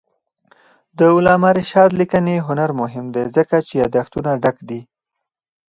د 0.97 0.99
علامه 1.17 1.49
رشاد 1.59 1.89
لیکنی 1.99 2.35
هنر 2.47 2.69
مهم 2.81 3.05
دی 3.15 3.23
ځکه 3.35 3.55
چې 3.67 3.73
یادښتونه 3.81 4.31
ډک 4.43 4.57
دي. 4.69 4.81